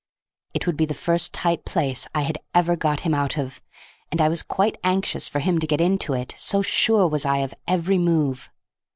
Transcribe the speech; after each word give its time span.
It 0.55 0.65
would 0.65 0.77
be 0.77 0.85
the 0.87 0.95
first 0.95 1.31
tight 1.31 1.63
place 1.63 2.07
I 2.15 2.21
had 2.23 2.39
ever 2.55 2.75
got 2.75 3.01
him 3.01 3.13
out 3.13 3.37
of, 3.37 3.61
and 4.11 4.19
I 4.19 4.29
was 4.29 4.41
quite 4.41 4.79
anxious 4.83 5.27
for 5.27 5.41
him 5.41 5.59
to 5.59 5.67
get 5.67 5.79
into 5.79 6.13
it, 6.13 6.33
so 6.39 6.63
sure 6.63 7.07
was 7.07 7.23
I 7.23 7.37
of 7.45 7.53
every 7.67 7.99
move. 7.99 8.49